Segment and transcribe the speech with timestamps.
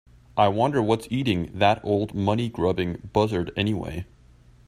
[0.35, 4.07] I wonder what's eating that old money grubbing buzzard anyway?